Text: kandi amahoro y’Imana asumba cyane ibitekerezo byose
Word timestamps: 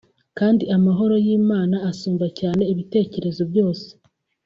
kandi 0.39 0.63
amahoro 0.75 1.15
y’Imana 1.25 1.75
asumba 1.89 2.25
cyane 2.39 2.63
ibitekerezo 2.71 3.41
byose 3.51 3.87